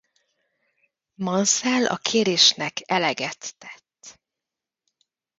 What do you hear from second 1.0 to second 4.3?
Mansell a kérésnek eleget tett.